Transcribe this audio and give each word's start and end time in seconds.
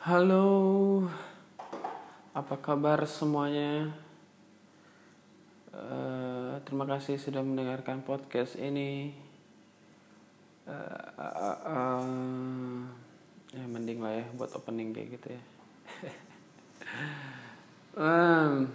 Halo, 0.00 1.04
apa 2.32 2.56
kabar 2.56 3.04
semuanya? 3.04 3.92
Eh, 5.76 6.52
terima 6.64 6.88
kasih 6.88 7.20
sudah 7.20 7.44
mendengarkan 7.44 8.00
podcast 8.00 8.56
ini. 8.56 9.12
Eh, 10.64 11.04
eh, 11.20 11.58
eh, 11.68 12.04
ya 13.52 13.64
mending 13.68 14.00
lah 14.00 14.24
ya 14.24 14.26
buat 14.40 14.56
opening 14.56 14.96
kayak 14.96 15.20
gitu 15.20 15.36
ya. 15.36 15.42
Em, 18.00 18.72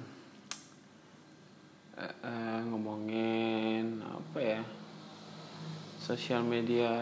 eh, 2.05 2.15
eh, 2.21 2.59
ngomongin 2.69 3.97
apa 4.05 4.37
ya? 4.37 4.61
Sosial 5.97 6.45
media 6.45 6.93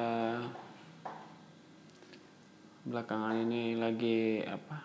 belakangan 2.84 3.48
ini 3.48 3.80
lagi 3.80 4.44
apa 4.44 4.76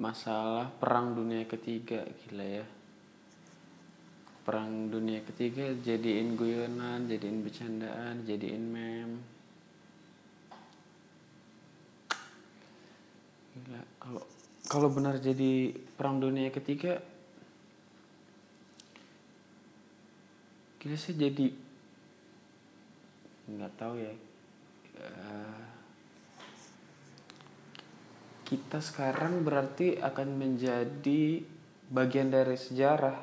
masalah 0.00 0.72
perang 0.80 1.12
dunia 1.12 1.44
ketiga 1.44 2.08
gila 2.24 2.64
ya. 2.64 2.66
Perang 4.40 4.88
dunia 4.88 5.20
ketiga 5.20 5.76
jadiin 5.84 6.40
guyonan 6.40 7.04
jadiin 7.04 7.44
bercandaan 7.44 8.24
jadiin 8.24 8.64
meme. 8.64 9.20
Gila 13.52 13.80
kalau 14.00 14.24
kalau 14.72 14.88
benar 14.88 15.20
jadi 15.20 15.76
perang 16.00 16.16
dunia 16.16 16.48
ketiga 16.48 16.96
gila 20.80 20.96
sih 20.96 21.12
jadi 21.12 21.52
nggak 23.52 23.72
tahu 23.76 24.00
ya 24.00 24.29
Eh, 25.00 25.60
kita 28.44 28.84
sekarang 28.84 29.46
berarti 29.46 29.96
akan 29.96 30.28
menjadi 30.36 31.40
bagian 31.88 32.28
dari 32.28 32.56
sejarah. 32.60 33.18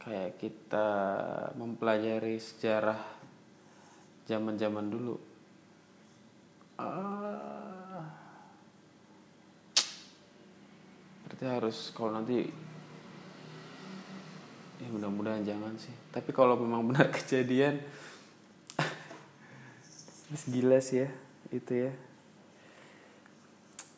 Kayak 0.00 0.40
kita 0.40 0.88
mempelajari 1.56 2.36
sejarah 2.36 3.00
zaman-zaman 4.28 4.86
dulu. 4.88 5.16
Ah. 6.80 8.04
berarti 11.20 11.44
harus 11.46 11.92
kalau 11.92 12.16
nanti 12.16 12.42
ya 14.80 14.88
mudah-mudahan 14.92 15.44
jangan 15.44 15.76
sih. 15.76 15.92
Tapi 16.12 16.32
kalau 16.32 16.56
memang 16.56 16.88
benar 16.88 17.12
kejadian 17.16 17.80
gila 20.46 20.78
sih 20.78 21.06
ya 21.06 21.10
itu 21.50 21.90
ya. 21.90 21.92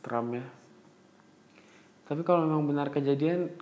Trump 0.03 0.35
ya. 0.35 0.45
Tapi 2.09 2.21
kalau 2.27 2.49
memang 2.49 2.67
benar 2.67 2.89
kejadian 2.91 3.53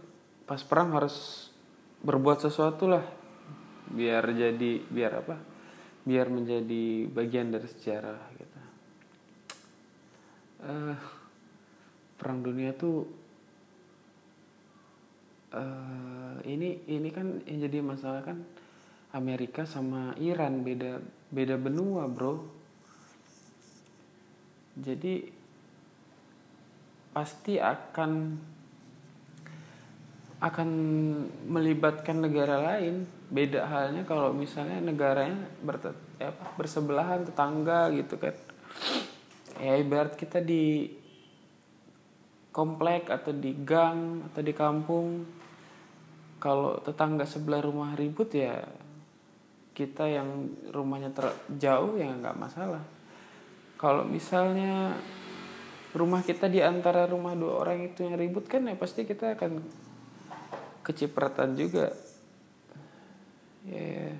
pas 0.47 0.63
perang 0.65 0.95
harus 0.95 1.49
berbuat 2.01 2.43
sesuatu 2.43 2.89
lah. 2.89 3.05
Biar 3.91 4.25
jadi 4.31 4.81
biar 4.87 5.13
apa? 5.27 5.37
Biar 6.07 6.31
menjadi 6.33 7.11
bagian 7.11 7.53
dari 7.53 7.69
sejarah 7.69 8.21
gitu. 8.39 8.59
Eh, 10.61 10.97
perang 12.21 12.41
dunia 12.45 12.77
tuh 12.77 13.09
eh 15.51 16.37
ini 16.47 16.87
ini 16.87 17.11
kan 17.11 17.43
yang 17.43 17.67
jadi 17.67 17.83
masalah 17.83 18.23
kan 18.23 18.39
Amerika 19.11 19.67
sama 19.67 20.15
Iran 20.23 20.63
beda 20.63 21.03
beda 21.35 21.59
benua 21.59 22.07
bro 22.07 22.60
jadi 24.79 25.27
pasti 27.11 27.59
akan 27.59 28.39
akan 30.41 30.69
melibatkan 31.47 32.25
negara 32.25 32.57
lain. 32.59 33.05
Beda 33.31 33.69
halnya 33.69 34.03
kalau 34.09 34.33
misalnya 34.33 34.81
negaranya 34.81 35.37
berte, 35.63 35.93
ya 36.17 36.33
bersebelahan 36.57 37.29
tetangga 37.29 37.93
gitu 37.93 38.17
kan. 38.17 38.35
Ya 39.61 39.77
ibarat 39.77 40.17
kita 40.17 40.41
di 40.41 40.89
komplek 42.51 43.13
atau 43.13 43.31
di 43.31 43.55
gang 43.63 44.27
atau 44.33 44.41
di 44.43 44.51
kampung 44.57 45.23
kalau 46.43 46.81
tetangga 46.83 47.29
sebelah 47.29 47.63
rumah 47.63 47.95
ribut 47.95 48.33
ya 48.35 48.65
kita 49.77 50.09
yang 50.11 50.51
rumahnya 50.75 51.15
terjauh 51.15 51.95
ya 51.95 52.11
nggak 52.11 52.35
masalah 52.35 52.83
kalau 53.81 54.05
misalnya 54.05 54.93
rumah 55.97 56.21
kita 56.21 56.53
di 56.53 56.61
antara 56.61 57.09
rumah 57.09 57.33
dua 57.33 57.65
orang 57.65 57.89
itu 57.89 58.05
yang 58.05 58.21
ribut 58.21 58.45
kan 58.45 58.69
ya 58.69 58.77
pasti 58.77 59.09
kita 59.09 59.41
akan 59.41 59.65
kecipratan 60.85 61.57
juga. 61.57 61.89
Ya 63.65 64.13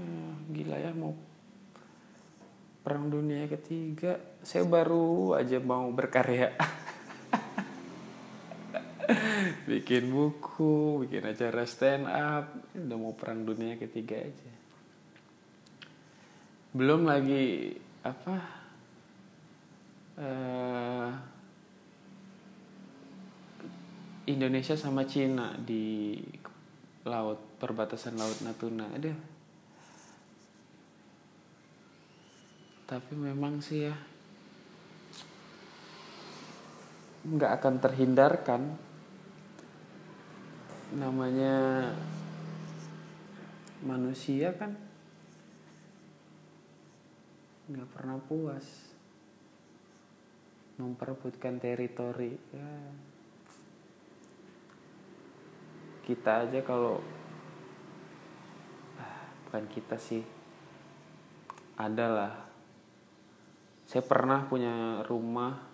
Eh, 0.00 0.32
gila 0.56 0.80
ya 0.80 0.96
mau 0.96 1.12
perang 2.86 3.10
dunia 3.10 3.50
ketiga. 3.50 4.16
Saya 4.46 4.62
baru 4.64 5.36
aja 5.36 5.58
mau 5.58 5.90
berkarya. 5.92 6.54
Bikin 9.68 10.08
buku 10.08 11.04
bikin 11.04 11.26
acara 11.26 11.66
stand 11.66 12.06
up. 12.08 12.46
Udah 12.78 12.96
mau 12.96 13.12
perang 13.12 13.44
dunia 13.44 13.76
ketiga 13.76 14.16
aja 14.22 14.59
belum 16.70 17.06
lagi 17.06 17.74
apa 18.06 18.36
eh, 20.18 21.10
Indonesia 24.30 24.78
sama 24.78 25.02
Cina 25.02 25.58
di 25.58 26.14
laut 27.02 27.58
perbatasan 27.58 28.14
laut 28.14 28.38
Natuna. 28.44 28.86
Ada 28.94 29.30
tapi 32.90 33.14
memang 33.14 33.62
sih 33.62 33.86
ya 33.86 33.94
nggak 37.22 37.52
akan 37.62 37.74
terhindarkan. 37.78 38.62
Namanya 40.98 41.86
manusia 43.86 44.50
kan 44.58 44.74
nggak 47.70 47.90
pernah 47.94 48.18
puas. 48.18 48.66
Memperebutkan 50.82 51.62
teritori 51.62 52.34
ya. 52.50 52.70
Kita 56.02 56.50
aja 56.50 56.60
kalau 56.66 56.98
ah, 58.98 59.22
bukan 59.46 59.64
kita 59.70 59.94
sih. 59.94 60.26
Adalah 61.78 62.50
saya 63.86 64.02
pernah 64.06 64.46
punya 64.46 65.06
rumah 65.06 65.70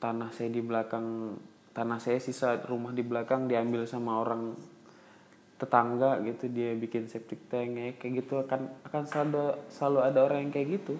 tanah 0.00 0.32
saya 0.32 0.48
di 0.48 0.64
belakang 0.64 1.36
tanah 1.76 1.96
saya 2.00 2.18
sisa 2.18 2.60
rumah 2.64 2.90
di 2.90 3.04
belakang 3.04 3.46
diambil 3.46 3.84
sama 3.84 4.20
orang 4.20 4.56
tetangga 5.60 6.24
gitu 6.24 6.48
dia 6.48 6.72
bikin 6.72 7.04
septic 7.04 7.44
tank 7.52 7.76
ya 7.76 7.92
kayak 8.00 8.24
gitu 8.24 8.40
akan 8.40 8.72
akan 8.88 9.02
selalu 9.04 9.44
selalu 9.68 9.98
ada 10.00 10.18
orang 10.24 10.48
yang 10.48 10.52
kayak 10.56 10.68
gitu. 10.80 10.94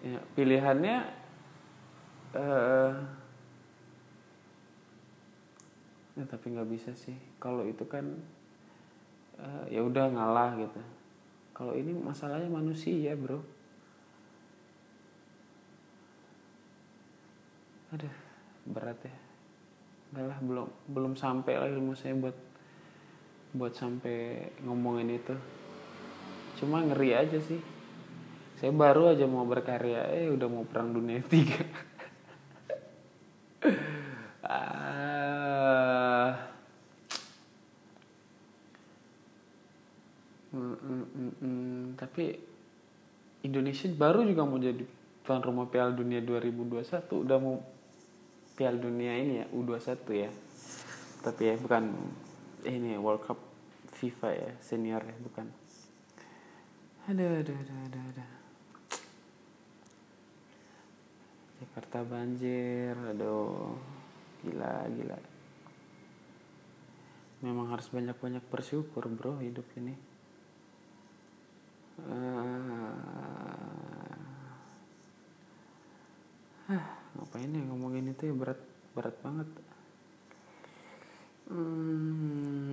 Ya 0.00 0.16
pilihannya 0.32 0.96
eh 2.32 2.92
ya 6.16 6.24
tapi 6.24 6.46
nggak 6.56 6.70
bisa 6.72 6.96
sih. 6.96 7.20
Kalau 7.36 7.68
itu 7.68 7.84
kan 7.84 8.08
eh, 9.36 9.64
ya 9.76 9.84
udah 9.84 10.08
ngalah 10.08 10.56
gitu. 10.56 10.80
Kalau 11.52 11.76
ini 11.76 11.92
masalahnya 11.92 12.48
manusia 12.48 13.12
bro. 13.12 13.44
Aduh 17.92 18.16
berat 18.64 18.96
ya. 19.04 19.12
Udah 20.16 20.24
lah 20.32 20.38
belum 20.40 20.68
belum 20.88 21.12
sampai 21.12 21.60
lah 21.60 21.68
ilmu 21.68 21.92
saya 21.92 22.16
buat 22.16 22.49
buat 23.50 23.74
sampai 23.74 24.50
ngomongin 24.62 25.18
itu. 25.18 25.34
Cuma 26.62 26.84
ngeri 26.84 27.16
aja 27.16 27.38
sih. 27.42 27.58
Saya 28.60 28.76
baru 28.76 29.16
aja 29.16 29.24
mau 29.24 29.48
berkarya 29.48 30.12
eh 30.12 30.28
udah 30.28 30.48
mau 30.50 30.68
perang 30.68 30.92
dunia 30.92 31.24
tiga. 31.32 31.64
Ah. 34.44 36.50
Mm, 40.50 40.76
mm, 40.82 41.06
mm, 41.14 41.32
mm. 41.38 41.82
tapi 41.94 42.34
Indonesia 43.46 43.86
baru 43.94 44.26
juga 44.26 44.42
mau 44.42 44.58
jadi 44.58 44.82
tuan 45.22 45.46
rumah 45.46 45.70
Piala 45.70 45.94
Dunia 45.94 46.18
2021 46.26 47.06
udah 47.06 47.38
mau 47.38 47.62
Piala 48.58 48.76
Dunia 48.76 49.14
ini 49.14 49.40
ya 49.40 49.46
U21 49.54 49.94
ya. 50.10 50.30
Tapi 51.22 51.42
ya 51.48 51.54
bukan 51.54 51.94
ini 52.66 52.96
ya, 52.96 52.98
World 53.00 53.24
Cup 53.24 53.38
FIFA 53.96 54.28
ya 54.32 54.50
senior 54.60 55.02
ya 55.04 55.16
bukan 55.20 55.48
Aduh, 57.10 57.42
aduh, 57.42 57.56
aduh, 57.56 57.78
aduh, 57.90 58.02
aduh. 58.12 58.30
Jakarta 61.58 62.06
banjir, 62.06 62.94
aduh. 62.94 63.74
Gila, 64.46 64.86
gila. 64.94 65.18
Memang 67.42 67.72
harus 67.72 67.90
banyak-banyak 67.90 68.44
bersyukur 68.46 69.10
bro 69.10 69.40
hidup 69.42 69.66
ini. 69.74 69.96
Uh, 72.00 72.88
ah, 76.70 76.84
ngapain 77.16 77.50
ya 77.50 77.60
ngomongin 77.64 78.12
itu 78.12 78.28
ya 78.30 78.34
berat 78.38 78.60
berat 78.94 79.16
banget. 79.24 79.48
Hmm, 81.50 82.70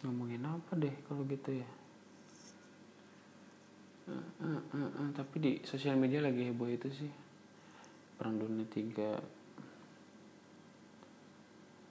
ngomongin 0.00 0.40
apa 0.48 0.72
deh 0.80 0.96
kalau 1.04 1.28
gitu 1.28 1.60
ya? 1.60 1.68
Uh, 4.08 4.16
uh, 4.40 4.56
uh, 4.72 4.88
uh, 4.88 5.08
tapi 5.12 5.36
di 5.36 5.60
sosial 5.68 6.00
media 6.00 6.24
lagi 6.24 6.48
heboh 6.48 6.72
itu 6.72 6.88
sih 6.88 7.12
perang 8.16 8.40
dunia 8.40 8.64
tiga 8.72 9.20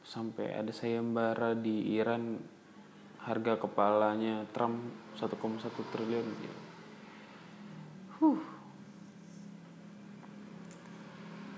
sampai 0.01 0.57
ada 0.57 0.73
sayembara 0.73 1.53
di 1.53 1.94
Iran 1.94 2.41
harga 3.21 3.59
kepalanya 3.59 4.49
Trump 4.49 4.81
1,1 5.19 5.94
triliun 5.94 6.27
huh. 8.17 8.39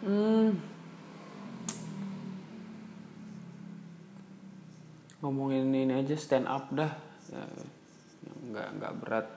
hmm. 0.04 0.79
Ngomongin 5.20 5.76
ini 5.76 6.00
aja 6.00 6.16
stand 6.16 6.48
up 6.48 6.72
dah. 6.72 6.96
Ya, 7.32 7.44
nggak 8.52 8.68
nggak 8.80 8.94
berat. 9.04 9.28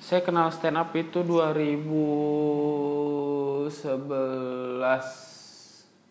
Saya 0.00 0.24
kenal 0.24 0.48
stand 0.50 0.80
up 0.80 0.96
itu 0.96 1.22
2011 1.22 3.70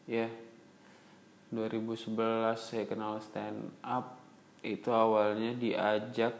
ya. 0.07 0.29
2011 1.49 2.61
saya 2.61 2.85
kenal 2.85 3.17
stand 3.19 3.73
up. 3.81 4.21
Itu 4.61 4.91
awalnya 4.91 5.55
diajak 5.55 6.35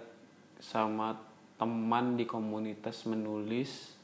sama 0.60 1.16
teman 1.60 2.16
di 2.16 2.26
komunitas 2.30 3.04
menulis. 3.10 3.98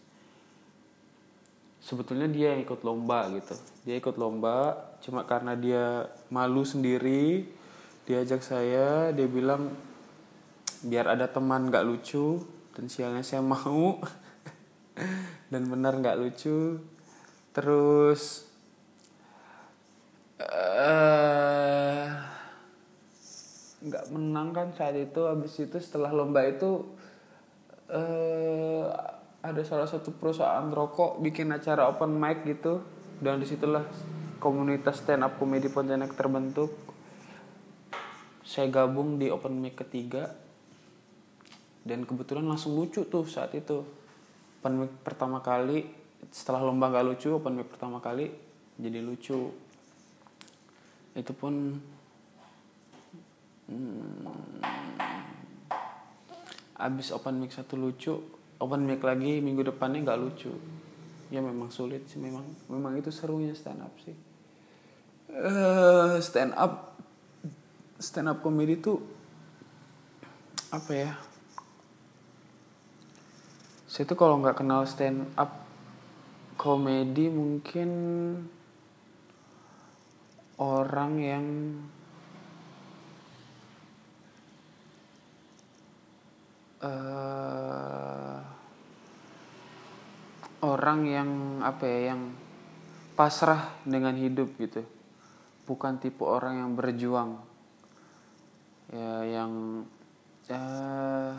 Sebetulnya 1.86 2.26
dia 2.26 2.58
yang 2.58 2.66
ikut 2.66 2.82
lomba 2.82 3.30
gitu. 3.30 3.54
Dia 3.86 4.02
ikut 4.02 4.18
lomba 4.18 4.74
cuma 5.06 5.22
karena 5.22 5.54
dia 5.54 6.10
malu 6.34 6.66
sendiri 6.66 7.46
diajak 8.06 8.46
saya 8.46 9.10
dia 9.12 9.26
bilang 9.26 9.74
biar 10.86 11.10
ada 11.10 11.26
teman 11.26 11.74
gak 11.74 11.86
lucu 11.86 12.46
dan 12.78 12.86
sialnya 12.90 13.26
saya 13.26 13.42
mau. 13.42 13.98
Dan 15.52 15.68
benar 15.70 15.98
gak 16.00 16.18
lucu. 16.22 16.80
Terus 17.52 18.46
Eh, 20.36 22.06
nggak 23.88 24.06
uh, 24.06 24.10
menang 24.12 24.52
kan 24.52 24.68
saat 24.76 25.00
itu. 25.00 25.24
Habis 25.24 25.64
itu 25.64 25.78
setelah 25.80 26.12
lomba 26.12 26.44
itu 26.44 26.84
uh, 27.88 28.84
ada 29.40 29.62
salah 29.64 29.88
satu 29.88 30.12
perusahaan 30.12 30.68
rokok 30.68 31.24
bikin 31.24 31.56
acara 31.56 31.88
open 31.88 32.20
mic 32.20 32.44
gitu. 32.44 32.84
Dan 33.16 33.40
di 33.40 33.48
situlah 33.48 33.88
komunitas 34.44 35.00
stand 35.00 35.24
up 35.24 35.40
komedi 35.40 35.72
Pontianak 35.72 36.20
terbentuk 36.20 36.95
saya 38.46 38.70
gabung 38.70 39.18
di 39.18 39.34
open 39.34 39.58
mic 39.58 39.76
ketiga. 39.82 40.30
Dan 41.86 42.06
kebetulan 42.06 42.46
langsung 42.46 42.78
lucu 42.78 43.06
tuh 43.10 43.26
saat 43.26 43.58
itu. 43.58 43.82
Open 44.62 44.86
mic 44.86 44.94
pertama 45.02 45.42
kali 45.42 46.06
setelah 46.30 46.62
lomba 46.66 46.90
nggak 46.90 47.06
lucu 47.06 47.30
open 47.38 47.58
mic 47.58 47.70
pertama 47.70 47.98
kali 47.98 48.30
jadi 48.78 49.02
lucu. 49.02 49.50
Itu 51.18 51.32
pun 51.34 51.78
hmm, 53.70 54.62
abis 56.78 57.14
open 57.14 57.42
mic 57.42 57.54
satu 57.54 57.78
lucu 57.78 58.14
open 58.62 58.82
mic 58.86 59.02
lagi 59.06 59.42
minggu 59.42 59.70
depannya 59.70 60.06
nggak 60.06 60.22
lucu. 60.22 60.54
Ya 61.34 61.42
memang 61.42 61.74
sulit 61.74 62.06
sih 62.06 62.22
memang 62.22 62.46
memang 62.70 62.98
itu 62.98 63.10
serunya 63.10 63.54
stand 63.58 63.82
up 63.82 63.94
sih. 64.02 64.18
Uh, 65.30 66.22
stand 66.22 66.54
up 66.54 66.96
stand 68.00 68.28
up 68.28 68.44
comedy 68.44 68.76
tuh 68.76 69.00
apa 70.76 70.92
ya 70.92 71.12
saya 73.88 74.04
tuh 74.04 74.20
kalau 74.20 74.44
nggak 74.44 74.60
kenal 74.60 74.84
stand 74.84 75.24
up 75.40 75.64
komedi 76.60 77.32
mungkin 77.32 77.90
orang 80.60 81.14
yang 81.24 81.46
uh, 86.84 88.40
orang 90.60 91.00
yang 91.08 91.30
apa 91.64 91.84
ya 91.88 92.00
yang 92.12 92.36
pasrah 93.16 93.80
dengan 93.88 94.20
hidup 94.20 94.60
gitu. 94.60 94.84
Bukan 95.64 96.04
tipe 96.04 96.28
orang 96.28 96.62
yang 96.62 96.72
berjuang 96.76 97.55
ya 98.96 99.14
yang 99.28 99.84
uh, 100.48 101.36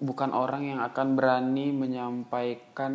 bukan 0.00 0.30
orang 0.32 0.64
yang 0.64 0.80
akan 0.80 1.14
berani 1.14 1.70
menyampaikan 1.76 2.94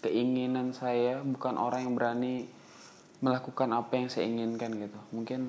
keinginan 0.00 0.72
saya 0.72 1.20
bukan 1.20 1.60
orang 1.60 1.86
yang 1.88 1.94
berani 1.94 2.48
melakukan 3.24 3.72
apa 3.72 3.92
yang 3.96 4.08
saya 4.10 4.28
inginkan 4.28 4.74
gitu. 4.76 5.00
Mungkin 5.14 5.48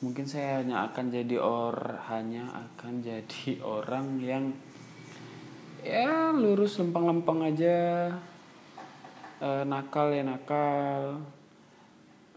mungkin 0.00 0.24
saya 0.28 0.60
hanya 0.60 0.88
akan 0.88 1.12
jadi 1.12 1.36
or 1.40 1.76
hanya 2.08 2.48
akan 2.52 3.00
jadi 3.00 3.60
orang 3.80 4.20
yang 4.22 4.44
ya 5.84 6.32
lurus 6.32 6.80
lempeng-lempeng 6.80 7.44
aja. 7.44 8.08
E, 9.42 9.48
nakal 9.68 10.14
ya 10.14 10.24
nakal. 10.24 11.20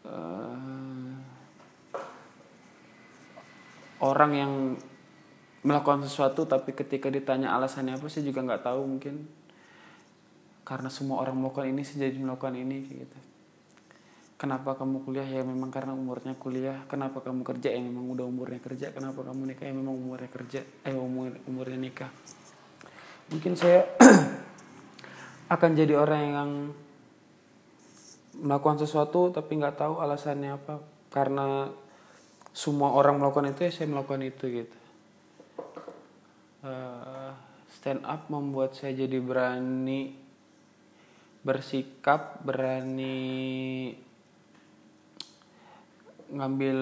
E, 0.04 0.16
orang 4.04 4.32
yang 4.34 4.54
melakukan 5.66 6.06
sesuatu 6.06 6.46
tapi 6.46 6.72
ketika 6.72 7.10
ditanya 7.10 7.52
alasannya 7.58 7.98
apa 7.98 8.08
saya 8.08 8.30
juga 8.30 8.46
nggak 8.46 8.64
tahu 8.64 8.82
mungkin. 8.86 9.16
Karena 10.68 10.92
semua 10.92 11.24
orang 11.24 11.40
melakukan 11.40 11.72
ini 11.72 11.82
saya 11.88 12.12
jadi 12.12 12.20
melakukan 12.20 12.56
ini 12.60 12.78
gitu. 12.92 13.18
Kenapa 14.38 14.78
kamu 14.78 15.02
kuliah? 15.02 15.26
Ya 15.26 15.42
memang 15.42 15.74
karena 15.74 15.98
umurnya 15.98 16.38
kuliah. 16.38 16.86
Kenapa 16.86 17.26
kamu 17.26 17.42
kerja? 17.42 17.74
Ya 17.74 17.82
memang 17.82 18.06
udah 18.14 18.22
umurnya 18.28 18.62
kerja. 18.62 18.94
Kenapa 18.94 19.26
kamu 19.26 19.50
nikah? 19.50 19.66
Ya 19.66 19.74
memang 19.74 19.98
umurnya 19.98 20.30
kerja. 20.30 20.62
Eh 20.86 20.94
umur 20.94 21.34
umurnya 21.50 21.80
nikah. 21.80 22.12
Mungkin 23.34 23.58
saya 23.58 23.90
akan 25.58 25.72
jadi 25.74 25.98
orang 25.98 26.22
yang 26.22 26.52
melakukan 28.38 28.78
sesuatu 28.78 29.34
tapi 29.34 29.58
nggak 29.58 29.74
tahu 29.74 30.06
alasannya 30.06 30.54
apa. 30.54 30.86
Karena 31.10 31.74
semua 32.58 32.90
orang 32.98 33.22
melakukan 33.22 33.54
itu 33.54 33.70
ya 33.70 33.72
saya 33.72 33.86
melakukan 33.94 34.26
itu 34.26 34.46
gitu. 34.66 34.78
Uh, 36.66 37.30
stand 37.70 38.02
up 38.02 38.26
membuat 38.34 38.74
saya 38.74 38.98
jadi 38.98 39.22
berani 39.22 40.18
bersikap 41.46 42.42
berani 42.42 43.94
ngambil 46.34 46.80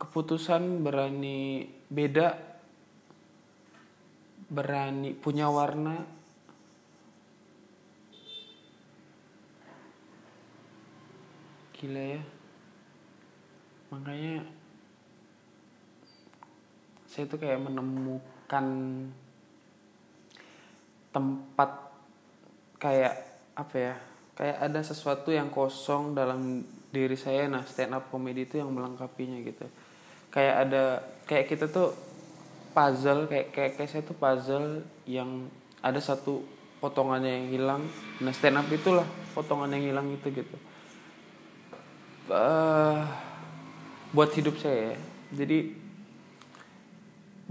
keputusan 0.00 0.80
berani 0.80 1.68
beda 1.92 2.32
berani 4.48 5.12
punya 5.12 5.52
warna. 5.52 6.00
Gila 11.76 12.04
ya. 12.16 12.22
Makanya 13.92 14.61
saya 17.12 17.28
tuh 17.28 17.36
kayak 17.36 17.60
menemukan 17.60 18.66
tempat 21.12 21.70
kayak 22.80 23.14
apa 23.52 23.76
ya 23.76 23.94
kayak 24.32 24.56
ada 24.64 24.80
sesuatu 24.80 25.28
yang 25.28 25.52
kosong 25.52 26.16
dalam 26.16 26.64
diri 26.88 27.12
saya. 27.20 27.52
Nah 27.52 27.68
stand 27.68 27.92
up 27.92 28.08
comedy 28.08 28.48
itu 28.48 28.56
yang 28.56 28.72
melengkapinya 28.72 29.44
gitu. 29.44 29.68
Kayak 30.32 30.54
ada 30.64 30.82
kayak 31.28 31.52
kita 31.52 31.68
tuh 31.68 31.92
puzzle 32.72 33.28
kayak 33.28 33.52
kayak, 33.52 33.72
kayak 33.76 33.90
saya 33.92 34.02
tuh 34.08 34.16
puzzle 34.16 34.80
yang 35.04 35.52
ada 35.84 36.00
satu 36.00 36.40
potongannya 36.80 37.28
yang 37.28 37.46
hilang. 37.52 37.82
Nah 38.24 38.32
stand 38.32 38.56
up 38.56 38.72
itulah 38.72 39.04
potongan 39.36 39.68
yang 39.76 39.92
hilang 39.92 40.08
itu 40.16 40.32
gitu. 40.32 40.56
Uh, 42.32 43.04
buat 44.16 44.32
hidup 44.32 44.56
saya 44.56 44.96
ya. 44.96 44.98
jadi 45.44 45.81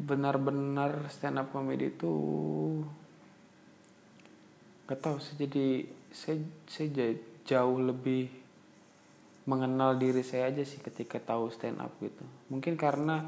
benar-benar 0.01 1.05
stand 1.13 1.37
up 1.37 1.53
comedy 1.53 1.93
itu 1.93 2.13
gak 4.89 4.99
tahu 4.99 5.21
sih 5.21 5.37
jadi 5.37 5.85
saya 6.11 6.41
saya 6.67 7.15
jauh 7.47 7.79
lebih 7.79 8.41
mengenal 9.49 9.97
diri 9.97 10.21
saya 10.21 10.53
aja 10.53 10.61
sih 10.61 10.77
ketika 10.83 11.17
tahu 11.17 11.49
stand 11.49 11.81
up 11.81 11.91
gitu. 11.97 12.21
Mungkin 12.53 12.77
karena 12.77 13.25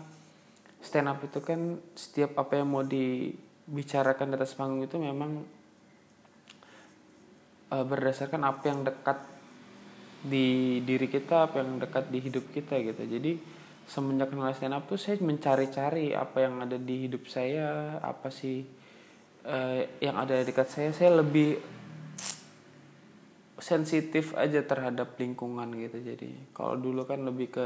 stand 0.84 1.10
up 1.10 1.20
itu 1.26 1.42
kan 1.42 1.82
setiap 1.98 2.38
apa 2.38 2.62
yang 2.62 2.70
mau 2.70 2.86
dibicarakan 2.86 4.30
di 4.30 4.36
atas 4.38 4.54
panggung 4.54 4.86
itu 4.86 4.96
memang 5.02 5.42
uh, 7.74 7.86
berdasarkan 7.86 8.42
apa 8.46 8.64
yang 8.70 8.86
dekat 8.86 9.20
di 10.24 10.80
diri 10.88 11.12
kita 11.12 11.52
apa 11.52 11.60
yang 11.60 11.82
dekat 11.82 12.08
di 12.14 12.20
hidup 12.22 12.46
kita 12.54 12.78
gitu. 12.80 13.04
Jadi 13.04 13.32
semenjak 13.88 14.32
kenal 14.32 14.54
stand 14.56 14.76
up 14.76 14.88
tuh 14.88 14.98
saya 14.98 15.20
mencari-cari 15.20 16.16
apa 16.16 16.44
yang 16.44 16.64
ada 16.64 16.80
di 16.80 17.08
hidup 17.08 17.28
saya 17.28 18.00
apa 18.00 18.32
sih 18.32 18.64
uh, 19.46 19.80
yang 20.00 20.16
ada 20.18 20.42
dekat 20.42 20.68
saya. 20.72 20.90
Saya 20.96 21.20
lebih 21.20 21.60
sensitif 23.64 24.36
aja 24.36 24.60
terhadap 24.60 25.16
lingkungan 25.16 25.72
gitu 25.80 26.04
jadi 26.04 26.52
kalau 26.52 26.76
dulu 26.76 27.08
kan 27.08 27.24
lebih 27.24 27.48
ke 27.48 27.66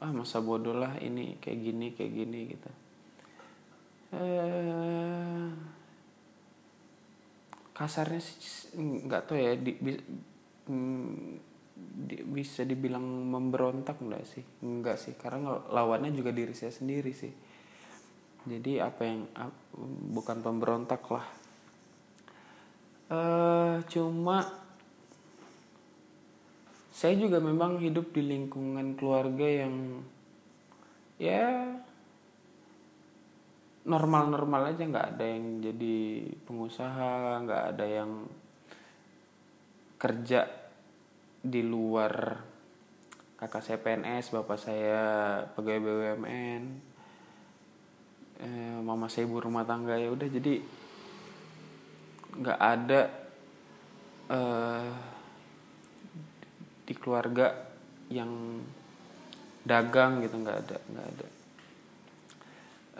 ah 0.00 0.08
masa 0.08 0.40
bodoh 0.40 0.72
lah 0.72 0.96
ini 1.04 1.36
kayak 1.36 1.58
gini 1.60 1.86
kayak 1.92 2.12
gini 2.16 2.40
gitu. 2.56 2.70
Eh, 4.10 5.46
kasarnya 7.76 8.20
sih 8.20 8.36
nggak 9.06 9.22
tahu 9.28 9.38
ya 9.38 9.52
di, 9.54 9.72
bi, 9.76 9.92
mm, 10.66 11.49
bisa 12.30 12.62
dibilang 12.64 13.02
memberontak 13.04 14.00
enggak 14.00 14.24
sih? 14.26 14.44
Enggak 14.64 14.96
sih 15.00 15.14
karena 15.16 15.60
lawannya 15.70 16.12
juga 16.14 16.30
diri 16.30 16.52
saya 16.52 16.72
sendiri 16.72 17.12
sih. 17.12 17.32
Jadi 18.48 18.80
apa 18.80 19.02
yang 19.04 19.28
bukan 20.14 20.40
pemberontak 20.40 21.02
lah. 21.12 21.26
Uh, 23.10 23.82
cuma 23.90 24.46
saya 26.94 27.16
juga 27.18 27.42
memang 27.42 27.80
hidup 27.82 28.12
di 28.14 28.22
lingkungan 28.22 28.94
keluarga 28.94 29.48
yang 29.48 30.04
ya 31.16 31.74
normal-normal 33.88 34.76
aja 34.76 34.84
nggak 34.84 35.08
ada 35.16 35.24
yang 35.24 35.44
jadi 35.64 35.98
pengusaha 36.44 37.40
nggak 37.44 37.64
ada 37.74 37.86
yang 37.88 38.10
kerja 39.96 40.44
di 41.40 41.64
luar 41.64 42.40
kakak 43.40 43.64
saya 43.64 43.78
PNS 43.80 44.36
bapak 44.36 44.58
saya 44.60 45.02
pegawai 45.56 45.80
BUMN 45.80 46.62
eh, 48.44 48.76
mama 48.84 49.08
saya 49.08 49.24
ibu 49.24 49.40
rumah 49.40 49.64
tangga 49.64 49.96
ya 49.96 50.12
udah 50.12 50.28
jadi 50.28 50.60
nggak 52.40 52.60
ada 52.60 53.02
eh, 54.28 54.92
di 56.90 56.92
keluarga 56.98 57.54
yang 58.10 58.58
dagang 59.62 60.18
gitu 60.24 60.34
nggak 60.42 60.58
ada 60.66 60.78
nggak 60.90 61.06
ada. 61.06 61.26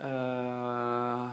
Uh, 0.01 1.27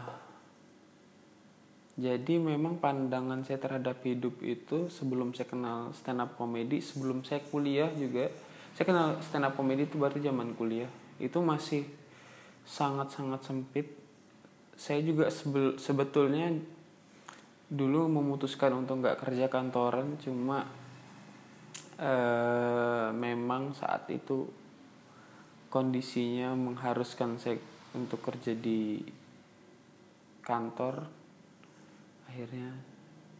jadi 1.98 2.38
memang 2.38 2.78
pandangan 2.78 3.42
saya 3.42 3.58
terhadap 3.58 3.98
hidup 4.06 4.38
itu 4.46 4.86
sebelum 4.86 5.34
saya 5.34 5.50
kenal 5.50 5.90
stand 5.98 6.22
up 6.22 6.38
comedy 6.38 6.78
sebelum 6.78 7.26
saya 7.26 7.42
kuliah 7.42 7.90
juga 7.90 8.30
saya 8.78 8.94
kenal 8.94 9.18
stand 9.26 9.42
up 9.42 9.58
comedy 9.58 9.90
itu 9.90 9.98
baru 9.98 10.22
zaman 10.22 10.54
kuliah. 10.54 10.86
Itu 11.18 11.42
masih 11.42 11.82
sangat 12.62 13.10
sangat 13.10 13.42
sempit. 13.42 13.90
Saya 14.78 15.02
juga 15.02 15.26
sebetulnya 15.82 16.54
dulu 17.66 18.06
memutuskan 18.06 18.70
untuk 18.78 19.02
nggak 19.02 19.18
kerja 19.18 19.50
kantoran 19.50 20.14
cuma 20.22 20.62
uh, 21.98 23.10
memang 23.10 23.74
saat 23.74 24.06
itu 24.14 24.46
kondisinya 25.74 26.54
mengharuskan 26.54 27.34
saya 27.42 27.58
untuk 27.98 28.22
kerja 28.22 28.54
di 28.54 29.02
kantor 30.46 31.17
akhirnya 32.28 32.70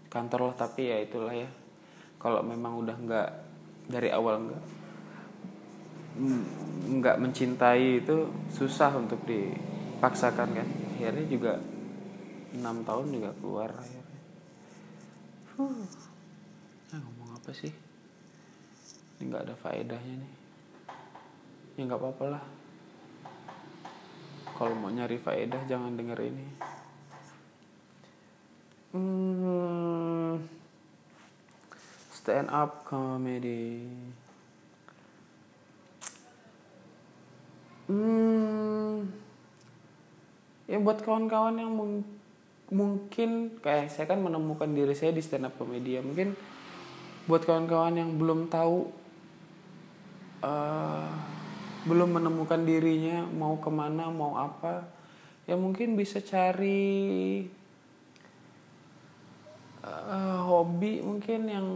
kantor 0.09 0.51
lah 0.51 0.57
tapi 0.57 0.89
ya 0.89 0.99
itulah 1.05 1.37
ya. 1.37 1.49
Kalau 2.19 2.43
memang 2.43 2.81
udah 2.83 2.97
nggak 2.97 3.29
dari 3.87 4.09
awal 4.11 4.43
nggak 4.43 4.63
nggak 6.99 7.17
mencintai 7.21 8.03
itu 8.03 8.27
susah 8.51 8.97
untuk 8.97 9.23
dipaksakan 9.29 10.51
kan. 10.57 10.69
Akhirnya 10.97 11.27
juga 11.29 11.53
enam 12.57 12.83
tahun 12.83 13.07
juga 13.13 13.31
keluar 13.39 13.71
akhirnya. 13.71 14.19
Huh. 15.59 15.85
nah, 16.91 16.99
ngomong 16.99 17.31
apa 17.39 17.51
sih? 17.55 17.71
Ini 19.19 19.23
nggak 19.31 19.45
ada 19.47 19.55
faedahnya 19.55 20.15
nih. 20.19 20.33
Ya 21.79 21.83
nggak 21.87 22.01
apa-apa 22.01 22.25
lah. 22.35 22.45
Kalau 24.59 24.75
mau 24.75 24.91
nyari 24.91 25.23
faedah 25.23 25.71
jangan 25.71 25.95
denger 25.95 26.19
ini 26.19 26.47
hmm, 28.93 30.41
stand 32.15 32.49
up 32.49 32.85
comedy. 32.85 33.89
Hmm, 37.89 39.09
ya 40.69 40.77
buat 40.77 41.01
kawan-kawan 41.01 41.57
yang 41.57 41.73
mung 41.73 42.05
mungkin 42.69 43.57
kayak 43.65 43.89
saya 43.89 44.05
kan 44.13 44.21
menemukan 44.21 44.69
diri 44.69 44.93
saya 44.93 45.17
di 45.17 45.25
stand 45.25 45.49
up 45.49 45.57
comedy 45.57 45.97
ya. 45.97 46.05
Mungkin 46.05 46.37
buat 47.25 47.45
kawan-kawan 47.45 47.97
yang 47.97 48.17
belum 48.17 48.49
tahu 48.53 48.89
uh, 50.45 51.13
belum 51.89 52.21
menemukan 52.21 52.61
dirinya 52.65 53.25
mau 53.25 53.57
ke 53.57 53.71
mana 53.73 54.13
mau 54.13 54.37
apa 54.37 54.85
ya 55.49 55.57
mungkin 55.57 55.97
bisa 55.97 56.21
cari 56.21 57.45
uh, 59.89 60.41
hobi 60.45 61.01
mungkin 61.01 61.41
yang 61.49 61.69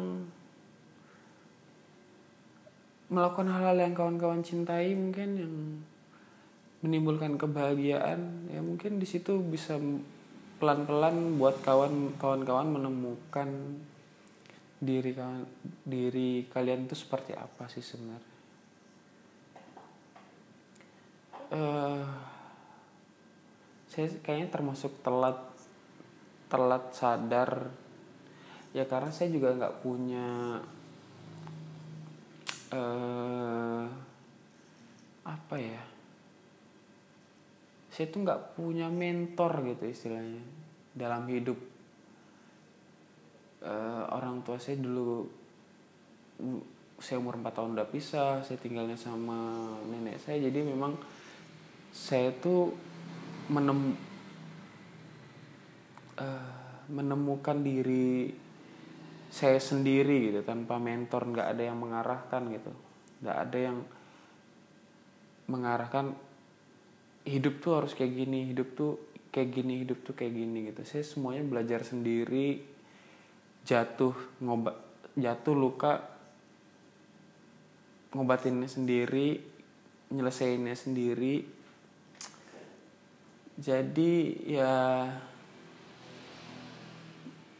melakukan 3.13 3.53
hal-hal 3.53 3.77
yang 3.77 3.93
kawan-kawan 3.93 4.41
cintai 4.41 4.97
mungkin 4.97 5.29
yang 5.37 5.55
menimbulkan 6.81 7.37
kebahagiaan. 7.37 8.49
Ya 8.49 8.65
mungkin 8.65 8.97
di 8.97 9.07
situ 9.07 9.39
bisa 9.45 9.77
pelan-pelan 10.57 11.37
buat 11.37 11.61
kawan 11.61 12.17
kawan-kawan 12.17 12.69
menemukan 12.73 13.51
diri 14.83 15.15
kawan 15.15 15.47
diri 15.87 16.47
kalian 16.51 16.87
itu 16.89 16.97
seperti 16.99 17.37
apa 17.37 17.69
sih 17.69 17.85
sebenarnya. 17.85 18.31
Uh, 21.53 22.07
saya 23.93 24.09
kayaknya 24.25 24.49
termasuk 24.49 25.05
telat 25.05 25.37
telat 26.49 26.97
sadar 26.97 27.69
ya 28.73 28.89
karena 28.89 29.13
saya 29.13 29.29
juga 29.29 29.53
nggak 29.53 29.85
punya 29.85 30.59
uh, 32.73 33.85
apa 35.29 35.57
ya? 35.61 35.83
Saya 37.93 38.09
tuh 38.09 38.25
nggak 38.25 38.57
punya 38.57 38.89
mentor 38.89 39.61
gitu 39.69 39.85
istilahnya 39.85 40.41
dalam 40.97 41.29
hidup. 41.29 41.61
Uh, 43.63 44.05
orang 44.11 44.43
tua 44.43 44.59
saya 44.59 44.75
dulu 44.75 45.23
saya 46.99 47.23
umur 47.23 47.39
4 47.39 47.55
tahun 47.55 47.79
udah 47.79 47.87
pisah 47.87 48.43
saya 48.43 48.59
tinggalnya 48.59 48.97
sama 48.97 49.71
nenek 49.87 50.19
saya. 50.19 50.41
Jadi 50.43 50.65
memang 50.65 50.97
saya 51.93 52.33
tuh 52.41 52.73
menem 53.53 53.93
uh, 56.17 56.51
menemukan 56.89 57.63
diri 57.63 58.42
saya 59.33 59.57
sendiri 59.57 60.29
gitu 60.29 60.45
tanpa 60.45 60.77
mentor 60.77 61.25
nggak 61.33 61.49
ada 61.57 61.63
yang 61.73 61.81
mengarahkan 61.81 62.43
gitu. 62.53 62.73
Nggak 63.25 63.39
ada 63.49 63.59
yang 63.59 63.79
mengarahkan 65.49 66.13
hidup 67.25 67.65
tuh 67.65 67.73
harus 67.81 67.97
kayak 67.97 68.13
gini 68.13 68.53
hidup 68.53 68.77
tuh 68.77 69.01
kayak 69.33 69.49
gini 69.57 69.81
hidup 69.81 70.05
tuh 70.05 70.13
kayak 70.13 70.37
gini 70.37 70.69
gitu. 70.69 70.85
Saya 70.85 71.05
semuanya 71.09 71.49
belajar 71.49 71.81
sendiri 71.81 72.61
jatuh 73.65 74.13
ngobat 74.45 74.77
jatuh 75.17 75.57
luka 75.57 76.05
ngobatinnya 78.13 78.69
sendiri 78.69 79.41
nyelesainnya 80.13 80.77
sendiri. 80.77 81.41
Jadi 83.57 84.45
ya 84.45 85.09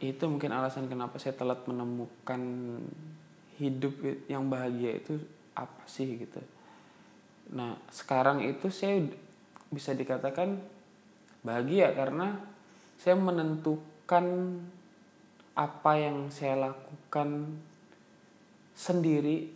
itu 0.03 0.27
mungkin 0.27 0.51
alasan 0.51 0.91
kenapa 0.91 1.15
saya 1.15 1.31
telat 1.31 1.63
menemukan 1.63 2.41
hidup 3.55 3.95
yang 4.27 4.51
bahagia 4.51 4.99
itu 4.99 5.15
apa 5.55 5.87
sih 5.87 6.19
gitu. 6.19 6.43
Nah 7.55 7.79
sekarang 7.87 8.43
itu 8.43 8.67
saya 8.67 8.99
bisa 9.71 9.95
dikatakan 9.95 10.59
bahagia 11.39 11.95
karena 11.95 12.35
saya 12.99 13.15
menentukan 13.15 14.59
apa 15.55 15.91
yang 15.95 16.27
saya 16.27 16.67
lakukan 16.67 17.55
sendiri 18.75 19.53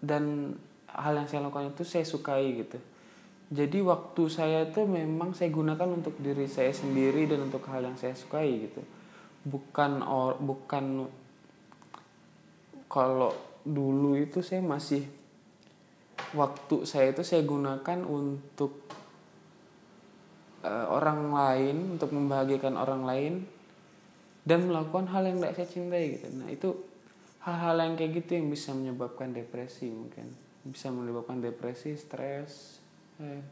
dan 0.00 0.54
hal 0.88 1.20
yang 1.20 1.28
saya 1.28 1.44
lakukan 1.44 1.74
itu 1.74 1.84
saya 1.84 2.06
sukai 2.06 2.64
gitu 2.64 2.78
jadi 3.46 3.78
waktu 3.78 4.26
saya 4.26 4.66
itu 4.66 4.82
memang 4.82 5.30
saya 5.30 5.54
gunakan 5.54 5.86
untuk 5.94 6.18
diri 6.18 6.50
saya 6.50 6.74
sendiri 6.74 7.30
dan 7.30 7.46
untuk 7.46 7.62
hal 7.70 7.86
yang 7.86 7.94
saya 7.94 8.18
sukai 8.18 8.66
gitu. 8.66 8.82
Bukan 9.46 10.02
or 10.02 10.34
bukan 10.42 11.06
kalau 12.90 13.30
dulu 13.62 14.18
itu 14.18 14.42
saya 14.42 14.58
masih 14.58 15.06
waktu 16.34 16.82
saya 16.90 17.14
itu 17.14 17.22
saya 17.22 17.46
gunakan 17.46 18.02
untuk 18.02 18.82
uh, 20.66 20.90
orang 20.90 21.30
lain 21.30 21.76
untuk 21.94 22.10
membahagiakan 22.10 22.74
orang 22.74 23.02
lain 23.06 23.34
dan 24.42 24.66
melakukan 24.66 25.06
hal 25.14 25.22
yang 25.22 25.38
tidak 25.38 25.54
saya 25.54 25.68
cintai 25.70 26.04
gitu. 26.18 26.26
Nah 26.34 26.50
itu 26.50 26.74
hal-hal 27.46 27.78
yang 27.78 27.94
kayak 27.94 28.26
gitu 28.26 28.42
yang 28.42 28.50
bisa 28.50 28.74
menyebabkan 28.74 29.30
depresi 29.30 29.86
mungkin. 29.86 30.34
Bisa 30.66 30.90
menyebabkan 30.90 31.38
depresi 31.38 31.94
stres 31.94 32.82
eh, 33.22 33.42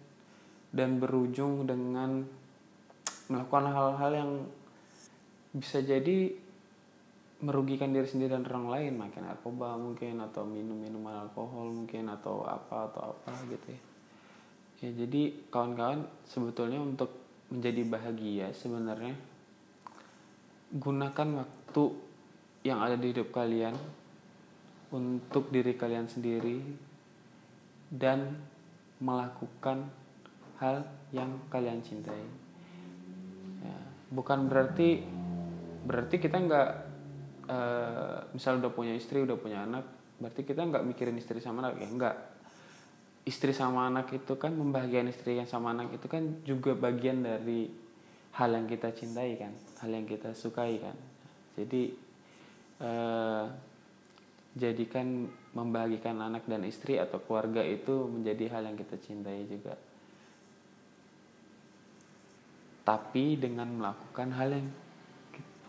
dan 0.75 0.99
berujung 0.99 1.65
dengan 1.69 2.27
melakukan 3.31 3.71
hal-hal 3.73 4.13
yang 4.13 4.33
bisa 5.55 5.81
jadi 5.81 6.35
merugikan 7.45 7.93
diri 7.93 8.09
sendiri 8.09 8.35
dan 8.35 8.49
orang 8.49 8.69
lain 8.73 8.93
makin 8.97 9.23
narkoba 9.29 9.77
mungkin 9.77 10.19
atau 10.25 10.49
minum 10.49 10.81
minuman 10.81 11.29
alkohol 11.29 11.71
mungkin 11.71 12.09
atau 12.09 12.43
apa 12.43 12.91
atau 12.91 13.13
apa 13.15 13.31
gitu 13.49 13.67
ya. 13.69 13.81
Ya 14.85 14.91
jadi 15.05 15.33
kawan-kawan 15.49 16.05
sebetulnya 16.29 16.81
untuk 16.81 17.13
menjadi 17.53 17.83
bahagia 17.87 18.47
sebenarnya 18.57 19.15
gunakan 20.75 21.45
waktu 21.45 21.85
yang 22.67 22.81
ada 22.81 22.97
di 22.97 23.13
hidup 23.13 23.31
kalian 23.31 23.77
untuk 24.91 25.53
diri 25.53 25.77
kalian 25.77 26.09
sendiri 26.09 26.59
dan 27.93 28.41
melakukan 29.03 29.91
hal 30.63 30.87
yang 31.11 31.31
kalian 31.51 31.83
cintai. 31.83 32.23
Ya, 33.63 33.79
bukan 34.15 34.47
berarti 34.47 35.03
berarti 35.85 36.17
kita 36.17 36.37
nggak 36.41 36.71
uh, 37.51 38.19
misal 38.33 38.63
udah 38.63 38.73
punya 38.73 38.95
istri 38.97 39.21
udah 39.21 39.37
punya 39.37 39.67
anak 39.67 39.85
berarti 40.17 40.47
kita 40.47 40.65
nggak 40.65 40.87
mikirin 40.87 41.19
istri 41.19 41.43
sama 41.43 41.67
anak. 41.67 41.83
Ya 41.83 41.89
nggak. 41.91 42.17
Istri 43.25 43.57
sama 43.57 43.89
anak 43.89 44.13
itu 44.13 44.37
kan 44.37 44.53
membahagiakan 44.53 45.09
istri 45.09 45.41
yang 45.41 45.49
sama 45.49 45.73
anak 45.73 45.97
itu 45.97 46.07
kan 46.13 46.45
juga 46.45 46.77
bagian 46.77 47.25
dari 47.25 47.73
hal 48.37 48.53
yang 48.53 48.69
kita 48.69 48.93
cintai 48.93 49.41
kan 49.41 49.57
hal 49.81 49.91
yang 49.91 50.05
kita 50.05 50.37
sukai 50.37 50.77
kan. 50.77 50.97
Jadi 51.57 51.97
uh, 52.85 53.49
jadikan 54.55 55.27
membahagikan 55.51 56.15
anak 56.23 56.47
dan 56.47 56.63
istri 56.63 56.99
atau 57.03 57.19
keluarga 57.19 57.63
itu 57.63 58.07
menjadi 58.07 58.55
hal 58.55 58.63
yang 58.71 58.79
kita 58.79 58.97
cintai 59.03 59.43
juga. 59.51 59.75
Tapi 62.87 63.35
dengan 63.35 63.67
melakukan 63.67 64.31
hal 64.31 64.49
yang 64.55 64.67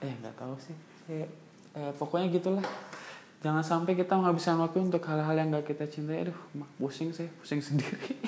eh 0.06 0.14
nggak 0.22 0.38
tahu 0.38 0.54
sih. 0.62 0.78
Saya, 1.06 1.26
eh, 1.74 1.92
pokoknya 1.98 2.30
gitulah. 2.30 2.66
Jangan 3.42 3.62
sampai 3.62 3.94
kita 3.94 4.18
menghabiskan 4.18 4.58
waktu 4.58 4.90
untuk 4.90 5.06
hal-hal 5.06 5.38
yang 5.38 5.54
gak 5.54 5.70
kita 5.70 5.86
cintai. 5.86 6.26
Aduh 6.26 6.40
mak 6.58 6.70
pusing 6.78 7.14
saya 7.14 7.30
pusing 7.42 7.62
sendiri. 7.62 8.14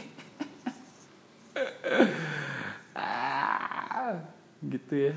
Ah, 2.97 4.23
gitu 4.63 5.11
ya. 5.11 5.13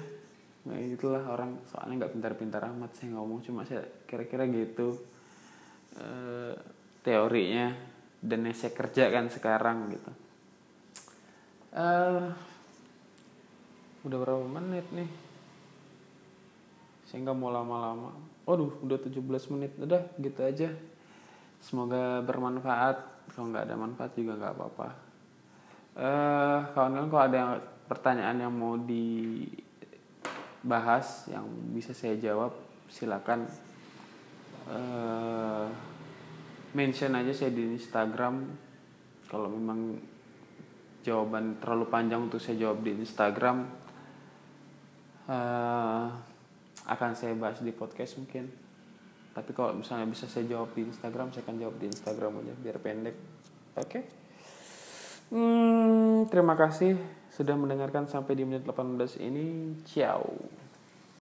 Nah 0.67 0.77
itulah 0.83 1.23
orang 1.31 1.55
soalnya 1.71 2.05
nggak 2.05 2.13
pintar-pintar 2.19 2.63
amat 2.75 2.91
saya 2.99 3.15
ngomong. 3.15 3.39
Cuma 3.41 3.63
saya 3.63 3.87
kira-kira 4.11 4.51
gitu 4.51 4.99
uh, 5.99 6.55
teorinya 7.01 7.73
dan 8.21 8.45
yang 8.45 8.57
saya 8.57 8.77
kerjakan 8.77 9.33
sekarang 9.33 9.91
gitu. 9.97 10.13
Uh, 11.71 12.31
udah 14.05 14.19
berapa 14.21 14.45
menit 14.45 14.87
nih? 14.93 15.11
Saya 17.09 17.27
nggak 17.27 17.39
mau 17.39 17.51
lama-lama. 17.51 18.15
Waduh 18.45 18.83
udah 18.85 18.99
17 19.01 19.19
menit. 19.57 19.73
Udah 19.81 20.03
gitu 20.21 20.41
aja. 20.45 20.69
Semoga 21.59 22.23
bermanfaat. 22.23 23.27
Kalau 23.33 23.51
nggak 23.51 23.67
ada 23.67 23.77
manfaat 23.79 24.13
juga 24.15 24.37
nggak 24.37 24.55
apa-apa. 24.55 24.89
Uh, 25.91 26.59
kawan-kawan 26.71 27.09
kalau 27.11 27.25
ada 27.27 27.41
pertanyaan 27.91 28.39
yang 28.47 28.55
mau 28.55 28.79
di 28.79 29.43
bahas 30.63 31.27
yang 31.27 31.49
bisa 31.73 31.91
saya 31.97 32.15
jawab 32.21 32.53
silakan 32.93 33.49
uh, 34.71 35.67
mention 36.73 37.13
aja 37.19 37.35
saya 37.35 37.51
di 37.51 37.75
Instagram 37.75 38.47
kalau 39.27 39.51
memang 39.51 39.99
jawaban 41.03 41.59
terlalu 41.59 41.87
panjang 41.91 42.31
untuk 42.31 42.39
saya 42.39 42.57
jawab 42.63 42.87
di 42.87 42.95
Instagram 42.95 43.67
uh, 45.27 46.07
akan 46.87 47.11
saya 47.19 47.35
bahas 47.35 47.59
di 47.61 47.75
podcast 47.75 48.17
mungkin 48.23 48.47
tapi 49.31 49.55
kalau 49.55 49.75
misalnya 49.79 50.11
bisa 50.11 50.27
saya 50.27 50.47
jawab 50.47 50.75
di 50.75 50.87
Instagram 50.87 51.35
saya 51.35 51.47
akan 51.47 51.57
jawab 51.59 51.77
di 51.79 51.87
Instagram 51.87 52.33
aja 52.43 52.55
biar 52.59 52.77
pendek 52.83 53.17
oke 53.79 53.87
okay? 53.87 54.03
hmm, 55.31 56.31
terima 56.31 56.55
kasih 56.59 57.21
sudah 57.41 57.57
mendengarkan 57.57 58.05
sampai 58.05 58.37
di 58.37 58.45
menit 58.45 58.69
18 58.69 59.23
ini. 59.23 59.79
Ciao. 59.89 60.29